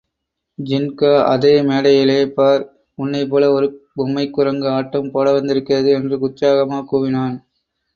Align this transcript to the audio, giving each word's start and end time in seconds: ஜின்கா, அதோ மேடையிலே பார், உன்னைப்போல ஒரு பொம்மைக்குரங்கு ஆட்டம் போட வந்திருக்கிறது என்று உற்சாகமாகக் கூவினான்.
ஜின்கா, 0.59 1.11
அதோ 1.25 1.63
மேடையிலே 1.63 2.17
பார், 2.29 2.65
உன்னைப்போல 2.97 3.51
ஒரு 3.51 3.69
பொம்மைக்குரங்கு 3.97 4.67
ஆட்டம் 4.69 5.11
போட 5.11 5.31
வந்திருக்கிறது 5.31 5.91
என்று 5.91 6.17
உற்சாகமாகக் 6.27 6.91
கூவினான். 6.91 7.37